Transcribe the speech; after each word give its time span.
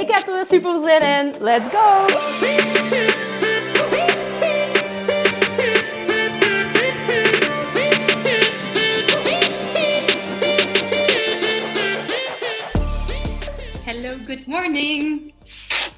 Ik 0.00 0.10
heb 0.10 0.26
er 0.26 0.34
weer 0.34 0.46
super 0.46 0.80
zin 0.80 1.00
in. 1.00 1.34
Let's 1.40 1.68
go! 1.68 2.06
Hello, 13.84 14.16
good 14.24 14.46
morning. 14.46 15.32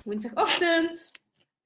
Woensdagochtend. 0.04 1.10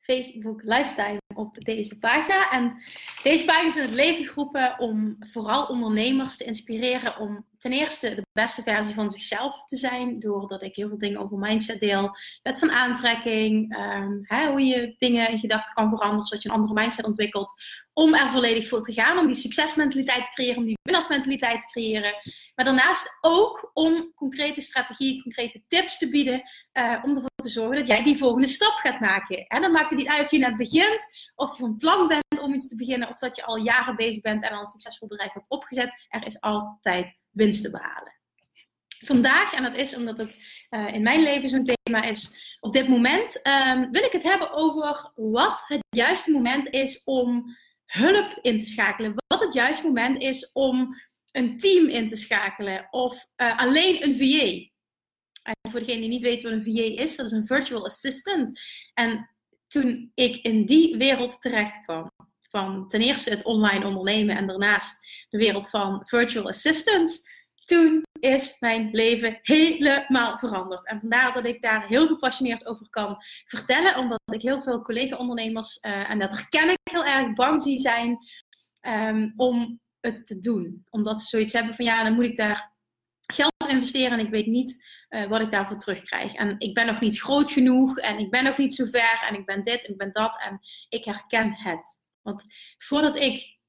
Facebook 0.01 0.63
Lifetime 0.63 1.22
op 1.37 1.65
deze 1.65 1.99
pagina. 1.99 2.51
En 2.51 2.83
deze 3.23 3.45
pagina 3.45 3.69
is 3.69 3.77
in 3.77 3.83
het 3.83 3.95
leven 3.95 4.25
geroepen 4.25 4.79
om 4.79 5.17
vooral 5.21 5.67
ondernemers 5.67 6.37
te 6.37 6.45
inspireren 6.45 7.19
om 7.19 7.45
ten 7.59 7.73
eerste 7.73 8.15
de 8.15 8.27
beste 8.33 8.63
versie 8.63 8.95
van 8.95 9.11
zichzelf 9.11 9.65
te 9.65 9.77
zijn, 9.77 10.21
doordat 10.21 10.63
ik 10.63 10.77
heel 10.77 10.89
veel 10.89 10.99
dingen 10.99 11.21
over 11.21 11.39
mindset 11.39 11.81
deel, 11.81 12.17
wet 12.43 12.59
van 12.59 12.71
aantrekking, 12.71 13.77
um, 13.77 14.21
hè, 14.23 14.51
hoe 14.51 14.65
je 14.65 14.95
dingen 14.99 15.31
in 15.31 15.39
gedachten 15.39 15.75
kan 15.75 15.89
veranderen, 15.89 16.27
zodat 16.27 16.43
je 16.43 16.49
een 16.49 16.55
andere 16.55 16.75
mindset 16.75 17.05
ontwikkelt, 17.05 17.55
om 17.93 18.15
er 18.15 18.31
volledig 18.31 18.69
voor 18.69 18.83
te 18.83 18.93
gaan, 18.93 19.19
om 19.19 19.27
die 19.27 19.35
succesmentaliteit 19.35 20.25
te 20.25 20.31
creëren, 20.31 20.57
om 20.57 20.65
die 20.65 20.79
winnaarsmentaliteit 20.83 21.61
te 21.61 21.67
creëren. 21.67 22.15
Maar 22.55 22.65
daarnaast 22.65 23.19
ook 23.21 23.71
om 23.73 24.13
concrete 24.15 24.61
strategieën, 24.61 25.23
concrete 25.23 25.63
tips 25.69 25.99
te 25.99 26.09
bieden, 26.09 26.43
uh, 26.73 27.01
om 27.05 27.15
ervoor 27.15 27.31
te 27.35 27.49
zorgen 27.49 27.77
dat 27.77 27.87
jij 27.87 28.03
die 28.03 28.17
volgende 28.17 28.47
stap 28.47 28.73
gaat 28.73 29.01
maken. 29.01 29.47
En 29.47 29.63
dan 29.63 29.73
maakt 29.73 29.91
het 29.91 29.99
niet 29.99 30.09
uit 30.09 30.25
of 30.25 30.31
je 30.31 30.39
net 30.39 30.57
begint, 30.57 31.07
of 31.35 31.57
je 31.57 31.63
van 31.63 31.77
plan 31.77 32.09
bent 32.09 32.41
om 32.41 32.55
iets 32.55 32.69
te 32.69 32.77
beginnen, 32.77 33.09
of 33.09 33.19
dat 33.19 33.37
je 33.37 33.45
al 33.45 33.57
jaren 33.57 33.97
bezig 33.97 34.23
bent 34.23 34.43
en 34.43 34.51
al 34.51 34.61
een 34.61 34.67
succesvol 34.67 35.09
bedrijf 35.09 35.33
hebt 35.33 35.47
opgezet. 35.49 36.07
Er 36.09 36.27
is 36.27 36.41
altijd 36.41 37.17
winst 37.31 37.63
te 37.63 37.71
behalen. 37.71 38.21
Vandaag, 39.05 39.55
en 39.55 39.63
dat 39.63 39.75
is 39.75 39.97
omdat 39.97 40.19
het 40.19 40.39
uh, 40.71 40.95
in 40.95 41.03
mijn 41.03 41.23
leven 41.23 41.49
zo'n 41.49 41.65
thema 41.65 42.03
is 42.03 42.51
op 42.61 42.73
dit 42.73 42.89
moment, 42.89 43.41
um, 43.47 43.91
wil 43.91 44.05
ik 44.05 44.13
het 44.13 44.23
hebben 44.23 44.53
over 44.53 45.11
wat 45.15 45.63
het 45.67 45.81
juiste 45.91 46.31
moment 46.31 46.69
is 46.69 47.05
om 47.05 47.57
hulp 47.93 48.39
in 48.43 48.59
te 48.59 48.67
schakelen. 48.67 49.15
Wat 49.27 49.41
het 49.41 49.55
juiste 49.55 49.87
moment 49.87 50.23
is 50.23 50.53
om 50.53 50.95
een 51.33 51.57
team 51.57 51.89
in 51.89 52.09
te 52.09 52.17
schakelen 52.17 52.87
of 52.91 53.27
uh, 53.37 53.59
alleen 53.59 54.03
een 54.05 54.17
VA. 54.17 54.71
En 55.43 55.71
voor 55.71 55.81
degene 55.81 56.01
die 56.01 56.09
niet 56.09 56.23
weet 56.23 56.43
wat 56.43 56.53
een 56.53 56.65
VA 56.65 57.03
is, 57.03 57.17
dat 57.17 57.27
is 57.27 57.33
een 57.33 57.47
virtual 57.47 57.85
assistant. 57.85 58.61
En 58.95 59.31
toen 59.67 60.11
ik 60.15 60.37
in 60.37 60.67
die 60.67 60.97
wereld 60.97 61.41
terecht 61.41 61.83
kwam, 61.83 62.11
van 62.51 62.89
ten 62.89 63.01
eerste 63.01 63.31
het 63.31 63.45
online 63.45 63.87
ondernemen 63.87 64.37
en 64.37 64.47
daarnaast 64.47 65.27
de 65.29 65.39
wereld 65.39 65.71
van 65.71 66.01
virtual 66.05 66.49
assistants, 66.49 67.31
toen 67.65 68.03
is 68.21 68.57
mijn 68.61 68.89
leven 68.93 69.39
helemaal 69.43 70.39
veranderd. 70.39 70.87
En 70.87 71.01
vandaar 71.01 71.33
dat 71.33 71.45
ik 71.45 71.63
daar 71.63 71.87
heel 71.87 72.07
gepassioneerd 72.07 72.67
over 72.67 72.89
kan 72.91 73.17
vertellen, 73.45 73.97
omdat 73.97 74.21
ik 74.25 74.43
heel 74.43 74.61
veel 74.61 74.83
collega-ondernemers, 74.83 75.79
uh, 75.83 76.11
en 76.11 76.19
dat 76.19 76.31
herken 76.31 76.71
ik 76.71 76.79
heel 76.83 77.05
erg, 77.05 77.33
bang 77.33 77.63
zie 77.63 77.79
zijn 77.79 78.19
um, 78.87 79.33
om 79.37 79.81
het 80.01 80.27
te 80.27 80.39
doen. 80.39 80.87
Omdat 80.91 81.21
ze 81.21 81.27
zoiets 81.27 81.53
hebben 81.53 81.75
van 81.75 81.85
ja, 81.85 82.05
dan 82.05 82.15
moet 82.15 82.25
ik 82.25 82.37
daar 82.37 82.73
geld 83.33 83.53
investeren 83.69 84.19
en 84.19 84.25
ik 84.25 84.31
weet 84.31 84.47
niet 84.47 84.85
uh, 85.11 85.27
wat 85.27 85.41
ik 85.41 85.51
daarvoor 85.51 85.79
terugkrijg. 85.79 86.35
En 86.35 86.55
ik 86.59 86.75
ben 86.75 86.87
nog 86.87 87.01
niet 87.01 87.21
groot 87.21 87.51
genoeg 87.51 87.99
en 87.99 88.19
ik 88.19 88.31
ben 88.31 88.45
nog 88.45 88.59
niet 88.59 88.75
zo 88.75 88.85
ver 88.85 89.27
en 89.29 89.35
ik 89.35 89.47
ben 89.47 89.63
dit 89.63 89.85
en 89.85 89.93
ik 89.93 89.99
ben 89.99 90.13
dat 90.13 90.43
en 90.43 90.61
ik 90.89 91.05
herken 91.05 91.55
het. 91.55 91.99
Want 92.23 92.43
voordat 92.79 93.19
ik 93.19 93.61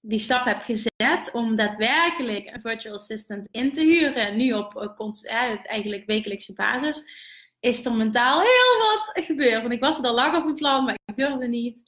die 0.00 0.18
stap 0.18 0.44
heb 0.44 0.62
gezet 0.62 1.30
om 1.32 1.56
daadwerkelijk 1.56 2.46
een 2.46 2.60
virtual 2.60 2.94
assistant 2.94 3.48
in 3.50 3.72
te 3.72 3.80
huren, 3.80 4.36
nu 4.36 4.52
op 4.52 4.90
uh, 5.00 5.66
eigenlijk 5.66 6.06
wekelijkse 6.06 6.54
basis, 6.54 7.04
is 7.60 7.84
er 7.84 7.94
mentaal 7.94 8.40
heel 8.40 8.78
wat 8.78 9.24
gebeurd. 9.24 9.60
Want 9.60 9.72
ik 9.72 9.80
was 9.80 9.98
er 9.98 10.04
al 10.04 10.14
lang 10.14 10.36
op 10.36 10.44
een 10.44 10.54
plan, 10.54 10.84
maar 10.84 10.94
ik 11.04 11.16
durfde 11.16 11.48
niet. 11.48 11.82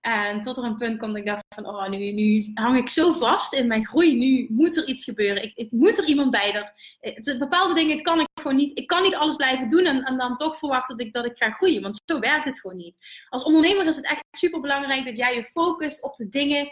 En 0.00 0.42
tot 0.42 0.56
er 0.56 0.64
een 0.64 0.76
punt 0.76 0.98
kwam 0.98 1.10
dat 1.10 1.18
ik 1.18 1.26
dacht 1.26 1.44
van, 1.54 1.66
oh, 1.66 1.88
nu, 1.88 2.12
nu 2.12 2.50
hang 2.54 2.76
ik 2.76 2.88
zo 2.88 3.12
vast 3.12 3.54
in 3.54 3.66
mijn 3.66 3.86
groei. 3.86 4.18
Nu 4.18 4.46
moet 4.50 4.76
er 4.76 4.86
iets 4.86 5.04
gebeuren. 5.04 5.42
Ik, 5.42 5.52
ik 5.54 5.70
moet 5.70 5.98
er 5.98 6.04
iemand 6.04 6.30
bij. 6.30 6.54
Er, 6.54 6.72
het, 7.00 7.38
bepaalde 7.38 7.74
dingen 7.74 8.02
kan 8.02 8.20
ik 8.20 8.26
gewoon 8.40 8.56
niet. 8.56 8.78
Ik 8.78 8.86
kan 8.86 9.02
niet 9.02 9.14
alles 9.14 9.36
blijven 9.36 9.68
doen 9.68 9.84
en, 9.84 10.02
en 10.02 10.16
dan 10.16 10.36
toch 10.36 10.58
verwachten 10.58 10.96
dat 10.96 11.06
ik, 11.06 11.12
dat 11.12 11.24
ik 11.24 11.36
ga 11.36 11.50
groeien. 11.50 11.82
Want 11.82 12.00
zo 12.04 12.18
werkt 12.18 12.44
het 12.44 12.60
gewoon 12.60 12.76
niet. 12.76 12.98
Als 13.28 13.42
ondernemer 13.42 13.86
is 13.86 13.96
het 13.96 14.06
echt 14.06 14.24
super 14.30 14.60
belangrijk 14.60 15.04
dat 15.04 15.16
jij 15.16 15.34
je 15.34 15.44
focust 15.44 16.02
op 16.02 16.16
de 16.16 16.28
dingen 16.28 16.70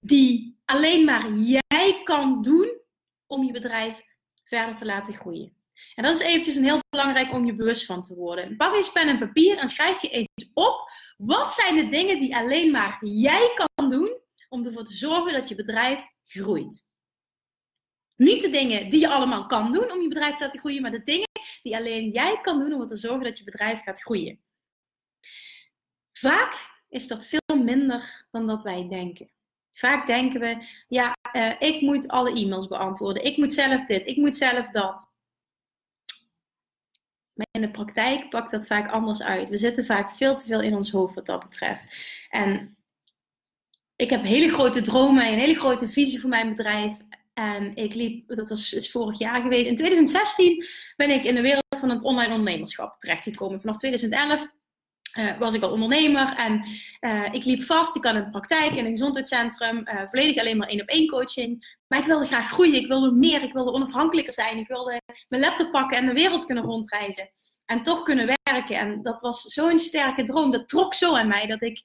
die 0.00 0.60
alleen 0.64 1.04
maar 1.04 1.32
jij 1.32 2.00
kan 2.04 2.42
doen 2.42 2.80
om 3.26 3.44
je 3.44 3.52
bedrijf 3.52 4.02
verder 4.44 4.76
te 4.76 4.84
laten 4.84 5.14
groeien. 5.14 5.52
En 5.94 6.04
dat 6.04 6.14
is 6.14 6.26
eventjes 6.26 6.54
een 6.54 6.64
heel 6.64 6.80
belangrijk 6.88 7.32
om 7.32 7.46
je 7.46 7.54
bewust 7.54 7.86
van 7.86 8.02
te 8.02 8.14
worden. 8.14 8.56
Pak 8.56 8.74
eens 8.74 8.92
pen 8.92 9.08
en 9.08 9.18
papier 9.18 9.58
en 9.58 9.68
schrijf 9.68 10.02
je 10.02 10.08
eens 10.08 10.50
op 10.54 10.90
wat 11.16 11.52
zijn 11.52 11.76
de 11.76 11.88
dingen 11.88 12.20
die 12.20 12.36
alleen 12.36 12.70
maar 12.70 12.98
jij 13.06 13.52
kan 13.54 13.90
doen 13.90 14.18
om 14.48 14.66
ervoor 14.66 14.84
te 14.84 14.94
zorgen 14.94 15.32
dat 15.32 15.48
je 15.48 15.54
bedrijf 15.54 16.02
groeit? 16.24 16.88
Niet 18.16 18.42
de 18.42 18.50
dingen 18.50 18.88
die 18.88 19.00
je 19.00 19.08
allemaal 19.08 19.46
kan 19.46 19.72
doen 19.72 19.90
om 19.92 20.00
je 20.00 20.08
bedrijf 20.08 20.36
te 20.36 20.44
laten 20.44 20.60
groeien, 20.60 20.82
maar 20.82 20.90
de 20.90 21.02
dingen 21.02 21.28
die 21.62 21.76
alleen 21.76 22.10
jij 22.10 22.40
kan 22.40 22.58
doen 22.58 22.66
om 22.66 22.72
ervoor 22.72 22.86
te 22.86 22.96
zorgen 22.96 23.24
dat 23.24 23.38
je 23.38 23.44
bedrijf 23.44 23.82
gaat 23.82 24.02
groeien. 24.02 24.40
Vaak 26.12 26.82
is 26.88 27.08
dat 27.08 27.26
veel 27.26 27.56
minder 27.56 28.26
dan 28.30 28.46
dat 28.46 28.62
wij 28.62 28.88
denken. 28.88 29.30
Vaak 29.80 30.06
denken 30.06 30.40
we, 30.40 30.66
ja, 30.88 31.16
uh, 31.32 31.52
ik 31.58 31.80
moet 31.80 32.08
alle 32.08 32.32
e-mails 32.32 32.66
beantwoorden, 32.66 33.24
ik 33.24 33.36
moet 33.36 33.52
zelf 33.52 33.86
dit, 33.86 34.06
ik 34.06 34.16
moet 34.16 34.36
zelf 34.36 34.70
dat. 34.70 35.08
Maar 37.32 37.46
in 37.50 37.60
de 37.60 37.70
praktijk 37.70 38.30
pakt 38.30 38.50
dat 38.50 38.66
vaak 38.66 38.90
anders 38.90 39.22
uit. 39.22 39.48
We 39.48 39.56
zitten 39.56 39.84
vaak 39.84 40.10
veel 40.10 40.36
te 40.36 40.46
veel 40.46 40.60
in 40.60 40.74
ons 40.74 40.90
hoofd 40.90 41.14
wat 41.14 41.26
dat 41.26 41.42
betreft. 41.42 41.96
En 42.28 42.76
ik 43.96 44.10
heb 44.10 44.22
hele 44.22 44.48
grote 44.48 44.80
dromen 44.80 45.24
en 45.24 45.32
een 45.32 45.38
hele 45.38 45.58
grote 45.58 45.88
visie 45.88 46.20
voor 46.20 46.30
mijn 46.30 46.54
bedrijf. 46.54 46.98
En 47.34 47.74
ik 47.74 47.94
liep, 47.94 48.28
dat 48.28 48.48
was 48.48 48.72
is 48.72 48.90
vorig 48.90 49.18
jaar 49.18 49.42
geweest. 49.42 49.66
In 49.66 49.76
2016 49.76 50.66
ben 50.96 51.10
ik 51.10 51.24
in 51.24 51.34
de 51.34 51.40
wereld 51.40 51.64
van 51.78 51.90
het 51.90 52.02
online 52.02 52.34
ondernemerschap 52.34 53.00
terechtgekomen. 53.00 53.60
Vanaf 53.60 53.76
2011 53.76 54.48
uh, 55.18 55.38
was 55.38 55.54
ik 55.54 55.62
al 55.62 55.70
ondernemer 55.70 56.34
en 56.36 56.64
uh, 57.00 57.28
ik 57.32 57.44
liep 57.44 57.62
vast. 57.62 57.96
Ik 57.96 58.04
in 58.04 58.14
de 58.14 58.30
praktijk, 58.30 58.72
in 58.72 58.84
een 58.84 58.90
gezondheidscentrum, 58.90 59.76
uh, 59.76 60.02
volledig 60.04 60.38
alleen 60.38 60.56
maar 60.56 60.68
één 60.68 60.80
op 60.80 60.88
één 60.88 61.08
coaching. 61.08 61.76
Maar 61.86 61.98
ik 61.98 62.04
wilde 62.04 62.26
graag 62.26 62.50
groeien, 62.50 62.74
ik 62.74 62.86
wilde 62.86 63.12
meer, 63.12 63.42
ik 63.42 63.52
wilde 63.52 63.72
onafhankelijker 63.72 64.32
zijn. 64.32 64.58
Ik 64.58 64.68
wilde 64.68 65.00
mijn 65.28 65.42
laptop 65.42 65.70
pakken 65.70 65.96
en 65.96 66.06
de 66.06 66.12
wereld 66.12 66.44
kunnen 66.44 66.64
rondreizen. 66.64 67.30
En 67.64 67.82
toch 67.82 68.02
kunnen 68.02 68.36
werken. 68.44 68.76
En 68.76 69.02
dat 69.02 69.20
was 69.20 69.42
zo'n 69.42 69.78
sterke 69.78 70.24
droom. 70.24 70.50
Dat 70.50 70.68
trok 70.68 70.94
zo 70.94 71.16
aan 71.16 71.28
mij 71.28 71.46
dat 71.46 71.62
ik 71.62 71.82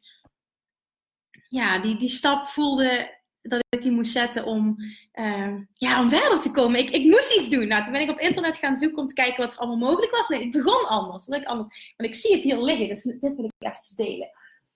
ja, 1.48 1.80
die, 1.80 1.96
die 1.96 2.10
stap 2.10 2.46
voelde 2.46 3.20
dat 3.50 3.64
ik 3.70 3.82
die 3.82 3.92
moest 3.92 4.12
zetten 4.12 4.46
om, 4.46 4.76
uh, 5.14 5.56
ja, 5.74 6.02
om 6.02 6.10
verder 6.10 6.42
te 6.42 6.52
komen. 6.52 6.80
Ik, 6.80 6.90
ik 6.90 7.04
moest 7.04 7.38
iets 7.38 7.50
doen. 7.50 7.68
Nou, 7.68 7.84
toen 7.84 7.92
ben 7.92 8.02
ik 8.02 8.10
op 8.10 8.20
internet 8.20 8.58
gaan 8.58 8.76
zoeken 8.76 8.98
om 8.98 9.08
te 9.08 9.14
kijken 9.14 9.44
wat 9.44 9.54
er 9.54 9.60
allemaal 9.60 9.90
mogelijk 9.90 10.12
was. 10.12 10.28
Nee, 10.28 10.42
het 10.42 10.52
begon 10.52 10.88
anders. 10.88 11.26
Dat 11.26 11.42
ik 11.42 11.48
anders. 11.48 11.94
Want 11.98 12.10
ik 12.10 12.16
zie 12.16 12.34
het 12.34 12.44
hier 12.44 12.58
liggen, 12.58 12.88
dus 12.88 13.04
dit 13.04 13.36
wil 13.36 13.46
ik 13.46 13.52
even 13.60 13.96
delen. 13.96 14.30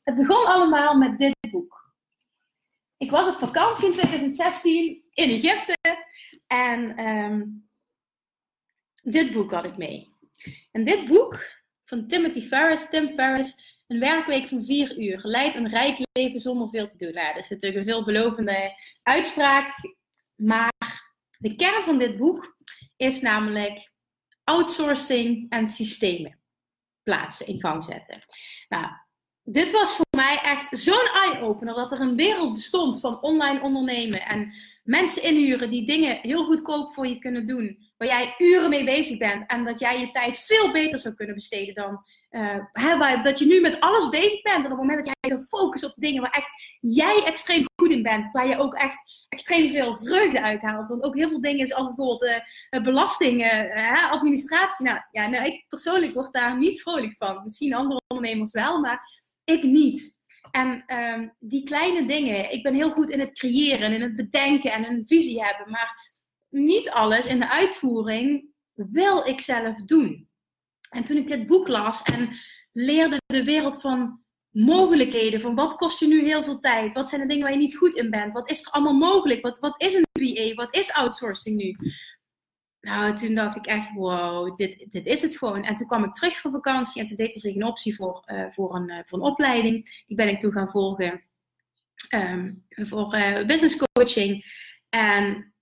Het 0.03 0.15
begon 0.15 0.45
allemaal 0.45 0.97
met 0.97 1.17
dit 1.17 1.35
boek. 1.51 1.93
Ik 2.97 3.11
was 3.11 3.27
op 3.27 3.37
vakantie 3.37 3.85
in 3.85 3.93
2016 3.93 5.03
in 5.13 5.29
Egypte 5.29 5.75
en 6.47 7.07
um, 7.07 7.69
dit 9.01 9.33
boek 9.33 9.51
had 9.51 9.65
ik 9.65 9.77
mee. 9.77 10.17
En 10.71 10.85
dit 10.85 11.07
boek 11.07 11.61
van 11.85 12.07
Timothy 12.07 12.41
Ferris, 12.41 12.89
Tim 12.89 13.09
Ferris, 13.09 13.68
een 13.89 13.99
werkweek 13.99 14.47
van 14.47 14.63
vier 14.63 14.99
uur. 14.99 15.19
Leid 15.23 15.55
een 15.55 15.69
rijk 15.69 15.97
leven 16.11 16.39
zonder 16.39 16.69
veel 16.69 16.87
te 16.87 16.97
doen. 16.97 17.11
Nou, 17.11 17.33
dat 17.33 17.43
is 17.43 17.49
natuurlijk 17.49 17.79
een 17.79 17.93
veelbelovende 17.93 18.73
uitspraak. 19.03 19.71
Maar 20.35 20.73
de 21.37 21.55
kern 21.55 21.83
van 21.83 21.97
dit 21.97 22.17
boek 22.17 22.57
is 22.97 23.21
namelijk 23.21 23.91
outsourcing 24.43 25.49
en 25.49 25.69
systemen 25.69 26.39
plaatsen, 27.03 27.47
in 27.47 27.59
gang 27.59 27.83
zetten. 27.83 28.19
Nou, 28.67 28.85
dit 29.43 29.71
was 29.71 29.95
voor 29.95 30.05
mij 30.17 30.39
echt 30.43 30.79
zo'n 30.79 31.09
eye-opener 31.13 31.75
dat 31.75 31.91
er 31.91 32.01
een 32.01 32.15
wereld 32.15 32.53
bestond 32.53 32.99
van 32.99 33.21
online 33.21 33.61
ondernemen 33.61 34.25
en 34.25 34.53
mensen 34.83 35.23
inhuren 35.23 35.69
die 35.69 35.85
dingen 35.85 36.19
heel 36.21 36.45
goedkoop 36.45 36.93
voor 36.93 37.07
je 37.07 37.19
kunnen 37.19 37.45
doen 37.45 37.88
waar 37.99 38.07
jij 38.07 38.33
uren 38.37 38.69
mee 38.69 38.83
bezig 38.83 39.17
bent 39.17 39.45
en 39.45 39.65
dat 39.65 39.79
jij 39.79 39.99
je 39.99 40.11
tijd 40.11 40.37
veel 40.37 40.71
beter 40.71 40.99
zou 40.99 41.13
kunnen 41.15 41.35
besteden 41.35 41.73
dan 41.73 42.03
uh, 42.31 43.23
dat 43.23 43.39
je 43.39 43.45
nu 43.45 43.61
met 43.61 43.79
alles 43.79 44.09
bezig 44.09 44.41
bent. 44.41 44.65
En 44.65 44.71
op 44.71 44.77
het 44.77 44.87
moment 44.87 45.05
dat 45.05 45.15
jij 45.19 45.37
zo 45.37 45.43
focust 45.43 45.83
op 45.83 45.93
de 45.95 46.01
dingen 46.01 46.21
waar 46.21 46.31
echt 46.31 46.77
jij 46.79 47.23
extreem 47.25 47.65
goed 47.75 47.91
in 47.91 48.03
bent, 48.03 48.31
waar 48.31 48.47
je 48.47 48.57
ook 48.57 48.73
echt 48.73 49.25
extreem 49.29 49.69
veel 49.69 49.95
vreugde 49.95 50.41
uithaalt. 50.41 50.87
Want 50.87 51.03
ook 51.03 51.15
heel 51.15 51.29
veel 51.29 51.41
dingen 51.41 51.67
zoals 51.67 51.87
bijvoorbeeld 51.87 52.23
uh, 52.23 52.83
belasting, 52.83 53.43
uh, 53.43 54.11
administratie. 54.11 54.85
Nou, 54.85 54.99
ja, 55.11 55.27
nou, 55.27 55.45
ik 55.45 55.65
persoonlijk 55.67 56.13
word 56.13 56.31
daar 56.31 56.57
niet 56.57 56.81
vrolijk 56.81 57.15
van. 57.17 57.43
Misschien 57.43 57.73
andere 57.73 58.01
ondernemers 58.07 58.51
wel, 58.51 58.79
maar 58.79 59.01
ik 59.43 59.63
niet. 59.63 60.17
En 60.51 60.83
um, 60.87 61.33
die 61.39 61.63
kleine 61.63 62.07
dingen, 62.07 62.51
ik 62.51 62.63
ben 62.63 62.73
heel 62.73 62.91
goed 62.91 63.09
in 63.09 63.19
het 63.19 63.39
creëren, 63.39 63.93
in 63.93 64.01
het 64.01 64.15
bedenken 64.15 64.71
en 64.71 64.85
een 64.85 65.07
visie 65.07 65.43
hebben. 65.43 65.71
Maar 65.71 66.08
niet 66.49 66.89
alles 66.89 67.25
in 67.25 67.39
de 67.39 67.49
uitvoering 67.49 68.45
wil 68.73 69.27
ik 69.27 69.41
zelf 69.41 69.75
doen. 69.75 70.29
En 70.89 71.03
toen 71.03 71.17
ik 71.17 71.27
dit 71.27 71.47
boek 71.47 71.67
las 71.67 72.01
en 72.01 72.29
leerde 72.71 73.17
de 73.25 73.43
wereld 73.43 73.81
van 73.81 74.23
mogelijkheden, 74.49 75.41
van 75.41 75.55
wat 75.55 75.75
kost 75.75 75.99
je 75.99 76.07
nu 76.07 76.25
heel 76.25 76.43
veel 76.43 76.59
tijd, 76.59 76.93
wat 76.93 77.09
zijn 77.09 77.21
de 77.21 77.27
dingen 77.27 77.43
waar 77.43 77.51
je 77.51 77.57
niet 77.57 77.77
goed 77.77 77.95
in 77.95 78.09
bent, 78.09 78.33
wat 78.33 78.49
is 78.49 78.65
er 78.65 78.71
allemaal 78.71 78.93
mogelijk, 78.93 79.41
wat, 79.41 79.59
wat 79.59 79.81
is 79.81 79.93
een 79.93 80.05
VA, 80.19 80.53
wat 80.53 80.75
is 80.75 80.93
outsourcing 80.93 81.57
nu? 81.57 81.75
Nou, 82.81 83.15
toen 83.15 83.35
dacht 83.35 83.57
ik 83.57 83.65
echt, 83.65 83.93
wow, 83.93 84.55
dit, 84.55 84.85
dit 84.89 85.05
is 85.05 85.21
het 85.21 85.37
gewoon. 85.37 85.63
En 85.63 85.75
toen 85.75 85.87
kwam 85.87 86.03
ik 86.03 86.13
terug 86.13 86.39
van 86.39 86.51
vakantie 86.51 87.01
en 87.01 87.07
toen 87.07 87.15
deed 87.15 87.33
er 87.33 87.39
zich 87.39 87.55
een 87.55 87.65
optie 87.65 87.95
voor, 87.95 88.23
uh, 88.25 88.45
voor, 88.51 88.75
een, 88.75 88.89
uh, 88.89 88.99
voor 89.03 89.17
een 89.17 89.31
opleiding. 89.31 90.03
Die 90.07 90.15
ben 90.15 90.27
ik 90.27 90.39
toen 90.39 90.51
gaan 90.51 90.69
volgen 90.69 91.23
um, 92.09 92.65
voor 92.69 93.15
uh, 93.15 93.45
business 93.45 93.83
coaching. 93.93 94.45
En 94.89 95.53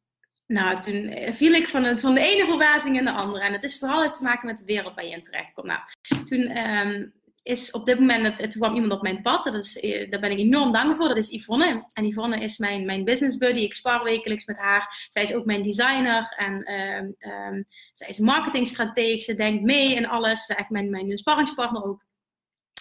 nou, 0.47 0.81
toen 0.81 1.13
viel 1.35 1.53
ik 1.53 1.67
van, 1.67 1.83
het, 1.83 2.01
van 2.01 2.15
de 2.15 2.21
ene 2.21 2.45
verbazing 2.45 2.97
in 2.97 3.05
de 3.05 3.11
andere. 3.11 3.45
En 3.45 3.53
het 3.53 3.63
is 3.63 3.79
vooral 3.79 4.05
iets 4.05 4.17
te 4.17 4.23
maken 4.23 4.47
met 4.47 4.57
de 4.57 4.65
wereld 4.65 4.94
waar 4.94 5.05
je 5.05 5.11
in 5.11 5.23
terecht 5.23 5.53
komt. 5.53 5.67
Nou, 5.67 5.79
toen 6.23 6.57
um, 6.57 7.13
is 7.47 7.71
op 7.71 7.85
dit 7.85 7.99
moment, 7.99 8.41
het, 8.41 8.55
kwam 8.57 8.73
iemand 8.73 8.91
op 8.91 9.01
mijn 9.01 9.21
pad. 9.21 9.44
Dat 9.44 9.53
is, 9.53 9.79
eh, 9.79 10.09
daar 10.09 10.19
ben 10.19 10.31
ik 10.31 10.38
enorm 10.38 10.71
dankbaar 10.71 10.95
voor. 10.95 11.07
Dat 11.07 11.17
is 11.17 11.29
Yvonne. 11.29 11.85
En 11.94 12.07
Yvonne 12.07 12.39
is 12.39 12.57
mijn, 12.57 12.85
mijn 12.85 13.03
business 13.03 13.38
buddy. 13.38 13.59
Ik 13.59 13.73
spar 13.73 14.03
wekelijks 14.03 14.45
met 14.45 14.57
haar. 14.57 15.05
Zij 15.07 15.23
is 15.23 15.33
ook 15.33 15.45
mijn 15.45 15.61
designer. 15.61 16.33
En 16.38 16.53
um, 16.53 17.65
zij 17.91 18.07
is 18.07 18.19
marketingstratege. 18.19 19.23
Ze 19.23 19.35
denkt 19.35 19.63
mee 19.63 19.95
en 19.95 20.05
alles. 20.05 20.45
Ze 20.45 20.53
is 20.53 20.59
echt 20.59 20.69
mijn, 20.69 20.89
mijn 20.89 21.17
sparringspartner 21.17 21.83
ook. 21.83 22.05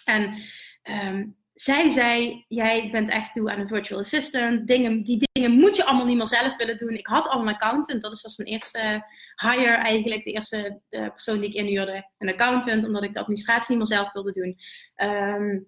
En 0.04 0.34
zij 1.56 1.90
zei, 1.90 2.44
jij 2.48 2.88
bent 2.92 3.08
echt 3.08 3.32
toe 3.32 3.50
aan 3.50 3.60
een 3.60 3.68
virtual 3.68 4.00
assistant. 4.00 4.66
Dingen, 4.66 5.02
die 5.02 5.28
dingen 5.32 5.50
moet 5.50 5.76
je 5.76 5.84
allemaal 5.84 6.06
niet 6.06 6.16
meer 6.16 6.26
zelf 6.26 6.56
willen 6.56 6.76
doen. 6.76 6.90
Ik 6.90 7.06
had 7.06 7.28
al 7.28 7.40
een 7.40 7.48
accountant. 7.48 8.02
Dat 8.02 8.20
was 8.20 8.36
mijn 8.36 8.48
eerste 8.48 9.04
hire 9.42 9.74
eigenlijk. 9.74 10.24
De 10.24 10.32
eerste 10.32 10.80
de 10.88 11.10
persoon 11.10 11.40
die 11.40 11.48
ik 11.48 11.54
inhuurde. 11.54 12.10
Een 12.18 12.28
accountant, 12.28 12.84
omdat 12.84 13.02
ik 13.02 13.12
de 13.12 13.20
administratie 13.20 13.68
niet 13.68 13.88
meer 13.88 13.98
zelf 13.98 14.12
wilde 14.12 14.32
doen. 14.32 14.56
Um, 15.08 15.66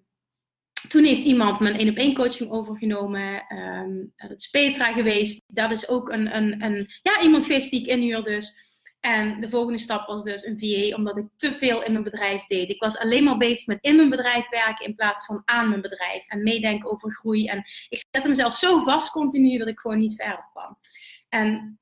toen 0.87 1.03
heeft 1.03 1.23
iemand 1.23 1.59
mijn 1.59 1.77
één 1.77 1.89
op 1.89 1.97
één 1.97 2.13
coaching 2.13 2.51
overgenomen. 2.51 3.43
Um, 3.57 4.13
dat 4.15 4.39
is 4.39 4.49
Petra 4.49 4.93
geweest. 4.93 5.41
Dat 5.47 5.71
is 5.71 5.87
ook 5.89 6.09
een, 6.09 6.35
een, 6.35 6.63
een, 6.63 6.87
ja, 7.01 7.21
iemand 7.21 7.45
geweest 7.45 7.71
die 7.71 7.81
ik 7.81 7.87
inhuur 7.87 8.23
dus. 8.23 8.68
En 8.99 9.39
de 9.39 9.49
volgende 9.49 9.79
stap 9.79 10.07
was 10.07 10.23
dus 10.23 10.45
een 10.45 10.59
VA, 10.59 10.95
omdat 10.95 11.17
ik 11.17 11.25
te 11.35 11.53
veel 11.53 11.83
in 11.83 11.91
mijn 11.91 12.03
bedrijf 12.03 12.45
deed. 12.45 12.69
Ik 12.69 12.81
was 12.81 12.97
alleen 12.97 13.23
maar 13.23 13.37
bezig 13.37 13.67
met 13.67 13.77
in 13.81 13.95
mijn 13.95 14.09
bedrijf 14.09 14.49
werken 14.49 14.85
in 14.85 14.95
plaats 14.95 15.25
van 15.25 15.41
aan 15.45 15.69
mijn 15.69 15.81
bedrijf. 15.81 16.27
En 16.27 16.43
meedenken 16.43 16.91
over 16.91 17.11
groei. 17.11 17.47
En 17.47 17.57
ik 17.89 18.03
zette 18.11 18.29
mezelf 18.29 18.53
zo 18.53 18.79
vast 18.83 19.11
continu 19.11 19.57
dat 19.57 19.67
ik 19.67 19.79
gewoon 19.79 19.99
niet 19.99 20.15
verder 20.15 20.49
kwam. 20.51 20.77
En 21.29 21.79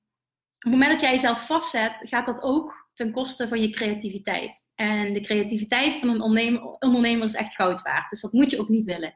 op 0.55 0.63
het 0.63 0.71
moment 0.71 0.91
dat 0.91 1.01
jij 1.01 1.11
jezelf 1.11 1.45
vastzet, 1.45 1.99
gaat 2.03 2.25
dat 2.25 2.41
ook 2.41 2.89
ten 2.93 3.11
koste 3.11 3.47
van 3.47 3.61
je 3.61 3.69
creativiteit. 3.69 4.69
En 4.75 5.13
de 5.13 5.21
creativiteit 5.21 5.93
van 5.99 6.09
een 6.09 6.21
ondernemer, 6.21 6.61
ondernemer 6.63 7.27
is 7.27 7.33
echt 7.33 7.55
goud 7.55 7.81
waard. 7.81 8.09
Dus 8.09 8.21
dat 8.21 8.31
moet 8.31 8.49
je 8.49 8.59
ook 8.59 8.69
niet 8.69 8.85
willen. 8.85 9.15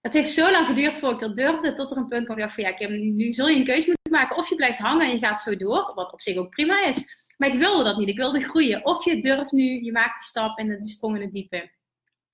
Het 0.00 0.12
heeft 0.12 0.32
zo 0.32 0.50
lang 0.50 0.66
geduurd 0.66 0.98
voordat 0.98 1.20
ik 1.22 1.26
dat 1.26 1.36
durfde, 1.36 1.74
tot 1.74 1.90
er 1.90 1.96
een 1.96 2.08
punt 2.08 2.24
kwam 2.24 2.36
ik 2.36 2.42
dacht 2.42 2.54
van 2.54 2.64
ja, 2.64 2.88
nu 2.88 3.32
zul 3.32 3.48
je 3.48 3.56
een 3.56 3.64
keuze 3.64 3.86
moeten 3.86 4.12
maken. 4.12 4.36
Of 4.36 4.48
je 4.48 4.54
blijft 4.54 4.78
hangen 4.78 5.06
en 5.06 5.12
je 5.12 5.18
gaat 5.18 5.40
zo 5.40 5.56
door, 5.56 5.92
wat 5.94 6.12
op 6.12 6.20
zich 6.20 6.36
ook 6.36 6.50
prima 6.50 6.84
is. 6.84 7.16
Maar 7.36 7.48
ik 7.48 7.58
wilde 7.58 7.84
dat 7.84 7.98
niet, 7.98 8.08
ik 8.08 8.16
wilde 8.16 8.40
groeien. 8.40 8.84
Of 8.84 9.04
je 9.04 9.20
durft 9.20 9.52
nu, 9.52 9.84
je 9.84 9.92
maakt 9.92 10.18
de 10.18 10.24
stap 10.24 10.58
en 10.58 10.68
de 10.68 10.88
sprong 10.88 11.16
in 11.16 11.22
het 11.22 11.32
diepe. 11.32 11.70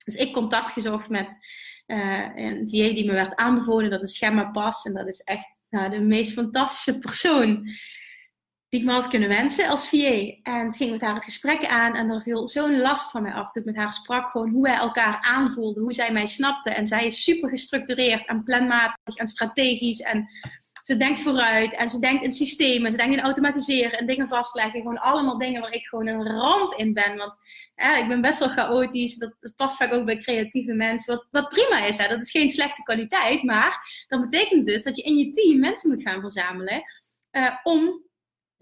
Dus 0.03 0.15
ik 0.15 0.33
contact 0.33 0.71
gezocht 0.71 1.09
met 1.09 1.37
uh, 1.87 2.29
een 2.35 2.69
VA 2.69 2.93
die 2.93 3.05
me 3.05 3.11
werd 3.11 3.35
aanbevolen, 3.35 3.89
dat 3.89 4.01
is 4.01 4.17
Gemma 4.17 4.51
Pas. 4.51 4.83
En 4.83 4.93
dat 4.93 5.07
is 5.07 5.19
echt 5.19 5.47
nou, 5.69 5.89
de 5.89 5.99
meest 5.99 6.33
fantastische 6.33 6.99
persoon 6.99 7.69
die 8.75 8.83
ik 8.83 8.89
me 8.89 8.95
had 8.99 9.07
kunnen 9.07 9.29
wensen 9.29 9.67
als 9.67 9.89
VA. 9.89 10.33
En 10.43 10.65
het 10.65 10.75
ging 10.75 10.91
met 10.91 11.01
haar 11.01 11.13
het 11.13 11.23
gesprek 11.23 11.65
aan 11.65 11.95
en 11.95 12.09
er 12.09 12.21
viel 12.21 12.47
zo'n 12.47 12.79
last 12.79 13.11
van 13.11 13.21
mij 13.21 13.33
af 13.33 13.51
toen 13.51 13.61
ik 13.61 13.67
met 13.67 13.77
haar 13.77 13.93
sprak. 13.93 14.29
Gewoon 14.29 14.49
hoe 14.49 14.63
wij 14.63 14.75
elkaar 14.75 15.17
aanvoelden, 15.21 15.83
hoe 15.83 15.93
zij 15.93 16.11
mij 16.11 16.25
snapte. 16.25 16.69
En 16.69 16.85
zij 16.85 17.05
is 17.05 17.23
super 17.23 17.49
gestructureerd 17.49 18.27
en 18.27 18.43
planmatig 18.43 19.15
en 19.15 19.27
strategisch. 19.27 19.99
En 19.99 20.29
ze 20.81 20.97
denkt 20.97 21.19
vooruit 21.19 21.73
en 21.75 21.89
ze 21.89 21.99
denkt 21.99 22.23
in 22.23 22.31
systemen, 22.31 22.91
ze 22.91 22.97
denkt 22.97 23.15
in 23.15 23.23
automatiseren 23.23 23.99
en 23.99 24.07
dingen 24.07 24.27
vastleggen. 24.27 24.81
Gewoon 24.81 24.99
allemaal 24.99 25.37
dingen 25.37 25.61
waar 25.61 25.73
ik 25.73 25.85
gewoon 25.85 26.07
een 26.07 26.27
ramp 26.27 26.73
in 26.73 26.93
ben. 26.93 27.17
Want 27.17 27.37
ik 27.99 28.07
ben 28.07 28.21
best 28.21 28.39
wel 28.39 28.49
chaotisch. 28.49 29.15
Dat, 29.15 29.35
past 29.55 29.77
vaak 29.77 29.93
ook 29.93 30.05
bij 30.05 30.17
creatieve 30.17 30.73
mensen. 30.73 31.15
Wat, 31.15 31.27
wat 31.31 31.49
prima 31.49 31.85
is, 31.85 31.97
hè? 31.97 32.07
dat 32.07 32.21
is 32.21 32.31
geen 32.31 32.49
slechte 32.49 32.83
kwaliteit. 32.83 33.43
Maar 33.43 34.05
dat 34.07 34.21
betekent 34.21 34.65
dus 34.65 34.83
dat 34.83 34.95
je 34.95 35.03
in 35.03 35.17
je 35.17 35.31
team 35.31 35.59
mensen 35.59 35.89
moet 35.89 36.01
gaan 36.01 36.21
verzamelen. 36.21 36.83
Uh, 37.31 37.51
om 37.63 38.04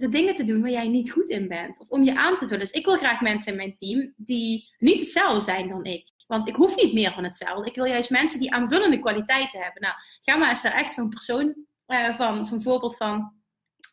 de 0.03 0.09
dingen 0.09 0.35
te 0.35 0.43
doen 0.43 0.61
waar 0.61 0.71
jij 0.71 0.87
niet 0.87 1.11
goed 1.11 1.29
in 1.29 1.47
bent. 1.47 1.79
Of 1.79 1.89
om 1.89 2.03
je 2.03 2.15
aan 2.15 2.37
te 2.37 2.43
vullen. 2.43 2.59
Dus 2.59 2.71
ik 2.71 2.85
wil 2.85 2.97
graag 2.97 3.21
mensen 3.21 3.51
in 3.51 3.57
mijn 3.57 3.75
team 3.75 4.13
die 4.17 4.69
niet 4.79 4.99
hetzelfde 4.99 5.41
zijn 5.41 5.67
dan 5.67 5.83
ik. 5.83 6.07
Want 6.27 6.47
ik 6.47 6.55
hoef 6.55 6.75
niet 6.75 6.93
meer 6.93 7.13
van 7.13 7.23
hetzelfde. 7.23 7.69
Ik 7.69 7.75
wil 7.75 7.85
juist 7.85 8.09
mensen 8.09 8.39
die 8.39 8.53
aanvullende 8.53 8.99
kwaliteiten 8.99 9.61
hebben. 9.61 9.81
Nou, 9.81 9.93
Gamma 10.21 10.51
is 10.51 10.61
daar 10.61 10.73
echt 10.73 10.93
zo'n 10.93 11.09
persoon 11.09 11.55
uh, 11.87 12.17
van, 12.17 12.45
zo'n 12.45 12.61
voorbeeld 12.61 12.97
van. 12.97 13.33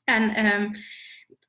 En 0.05 0.47
um, 0.47 0.71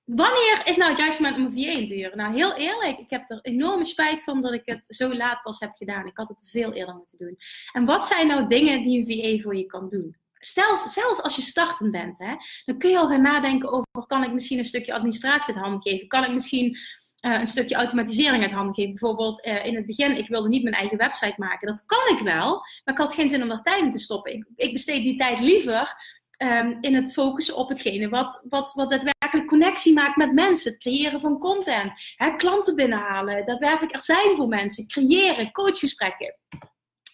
wanneer 0.06 0.62
is 0.66 0.78
nou 0.78 0.90
het 0.90 1.00
juiste 1.00 1.22
moment 1.22 1.40
om 1.42 1.46
een 1.46 1.64
VA 1.64 1.88
te 1.88 1.94
huren? 1.94 2.18
Nou, 2.18 2.34
heel 2.34 2.56
eerlijk, 2.56 3.00
ik 3.00 3.10
heb 3.10 3.30
er 3.30 3.40
enorme 3.42 3.86
spijt 3.86 4.24
van 4.24 4.42
dat 4.42 4.54
ik 4.54 4.66
het 4.66 4.86
zo 4.88 5.16
laat 5.16 5.42
pas 5.42 5.60
heb 5.60 5.74
gedaan. 5.74 6.08
Ik 6.08 6.18
had 6.18 6.30
het 6.30 6.50
veel 6.50 6.74
eerder 6.74 6.96
moeten 6.96 7.18
doen. 7.18 7.38
En 7.72 7.86
wat 7.86 8.06
zijn 8.06 8.28
nou 8.28 8.48
dingen 8.48 8.82
die 8.82 8.98
een 8.98 9.38
VA 9.38 9.44
voor 9.44 9.56
je 9.56 9.66
kan 9.66 9.90
doen? 9.90 10.16
Stel, 10.44 10.78
zelfs 10.78 11.22
als 11.22 11.36
je 11.36 11.42
startend 11.42 11.92
bent, 11.92 12.18
hè, 12.18 12.36
dan 12.66 12.78
kun 12.78 12.90
je 12.90 12.98
al 12.98 13.08
gaan 13.08 13.22
nadenken 13.22 13.72
over: 13.72 14.06
kan 14.08 14.24
ik 14.24 14.34
misschien 14.34 14.58
een 14.58 14.66
stukje 14.66 14.94
administratie 14.94 15.54
uit 15.54 15.64
handen 15.64 15.82
geven? 15.82 16.08
Kan 16.08 16.24
ik 16.24 16.32
misschien 16.32 16.78
uh, 17.22 17.40
een 17.40 17.48
stukje 17.48 17.76
automatisering 17.76 18.44
uit 18.44 18.52
handen 18.52 18.74
geven? 18.74 18.90
Bijvoorbeeld 18.90 19.46
uh, 19.46 19.66
in 19.66 19.76
het 19.76 19.86
begin, 19.86 20.18
ik 20.18 20.28
wilde 20.28 20.48
niet 20.48 20.64
mijn 20.64 20.76
eigen 20.76 20.98
website 20.98 21.36
maken. 21.38 21.68
Dat 21.68 21.86
kan 21.86 22.18
ik 22.18 22.24
wel, 22.24 22.50
maar 22.84 22.94
ik 22.94 22.98
had 22.98 23.14
geen 23.14 23.30
zin 23.30 23.42
om 23.42 23.48
daar 23.48 23.62
tijd 23.62 23.84
in 23.84 23.92
te 23.92 24.00
stoppen. 24.00 24.34
Ik, 24.34 24.46
ik 24.56 24.74
besteed 24.74 25.04
die 25.04 25.18
tijd 25.18 25.40
liever 25.40 25.96
um, 26.38 26.78
in 26.82 26.96
het 26.96 27.14
focussen 27.14 27.56
op 27.56 27.70
hetgene 27.70 28.10
wat, 28.10 28.46
wat, 28.50 28.74
wat 28.74 28.90
daadwerkelijk 28.90 29.48
connectie 29.48 29.94
maakt 29.94 30.16
met 30.16 30.34
mensen. 30.34 30.72
Het 30.72 30.82
creëren 30.82 31.22
van 31.22 31.40
content, 31.40 31.92
hè, 32.16 32.36
klanten 32.36 32.76
binnenhalen, 32.76 33.46
daadwerkelijk 33.46 33.94
er 33.94 34.02
zijn 34.02 34.36
voor 34.36 34.48
mensen, 34.48 34.88
creëren, 34.88 35.52
coachgesprekken. 35.52 36.36